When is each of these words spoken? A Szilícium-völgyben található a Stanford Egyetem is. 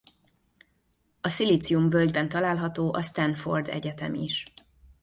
A 1.21 1.29
Szilícium-völgyben 1.29 2.29
található 2.29 2.93
a 2.93 3.01
Stanford 3.01 3.67
Egyetem 3.67 4.13
is. 4.13 4.53